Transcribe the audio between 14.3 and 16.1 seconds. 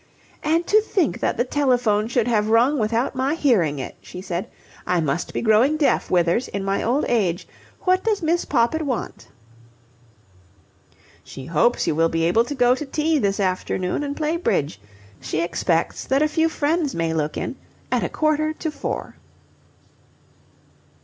bridge. She expects